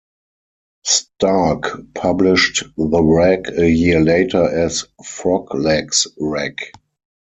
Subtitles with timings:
[0.83, 6.57] Stark published the rag a year later as "Frog Legs Rag".